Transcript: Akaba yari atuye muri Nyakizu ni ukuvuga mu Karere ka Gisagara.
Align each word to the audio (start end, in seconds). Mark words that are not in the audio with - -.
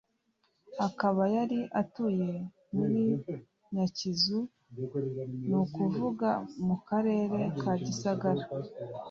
Akaba 0.87 1.23
yari 1.35 1.59
atuye 1.81 2.31
muri 2.75 3.03
Nyakizu 3.73 4.39
ni 5.49 5.55
ukuvuga 5.63 6.29
mu 6.65 6.75
Karere 6.87 7.39
ka 7.61 7.73
Gisagara. 7.85 8.43